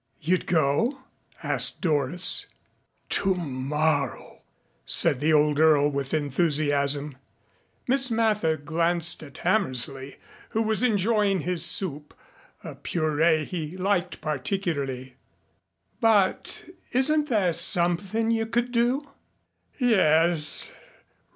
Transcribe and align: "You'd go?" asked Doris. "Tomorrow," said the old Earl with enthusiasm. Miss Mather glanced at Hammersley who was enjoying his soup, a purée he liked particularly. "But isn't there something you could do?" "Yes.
"You'd 0.19 0.47
go?" 0.47 1.01
asked 1.43 1.79
Doris. 1.83 2.47
"Tomorrow," 3.07 4.41
said 4.83 5.19
the 5.19 5.31
old 5.31 5.59
Earl 5.59 5.89
with 5.91 6.11
enthusiasm. 6.11 7.17
Miss 7.87 8.09
Mather 8.09 8.57
glanced 8.57 9.21
at 9.21 9.37
Hammersley 9.37 10.17
who 10.57 10.63
was 10.63 10.81
enjoying 10.81 11.41
his 11.41 11.63
soup, 11.63 12.15
a 12.63 12.73
purée 12.73 13.45
he 13.45 13.77
liked 13.77 14.21
particularly. 14.21 15.17
"But 15.99 16.65
isn't 16.93 17.29
there 17.29 17.53
something 17.53 18.31
you 18.31 18.47
could 18.47 18.71
do?" 18.71 19.07
"Yes. 19.77 20.71